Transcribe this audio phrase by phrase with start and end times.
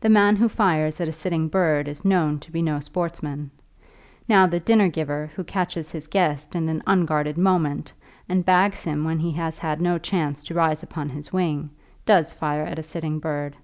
[0.00, 3.50] The man who fires at a sitting bird is known to be no sportsman.
[4.28, 7.92] Now, the dinner giver who catches his guest in an unguarded moment,
[8.28, 11.70] and bags him when he has had no chance to rise upon his wing,
[12.06, 13.56] does fire at a sitting bird.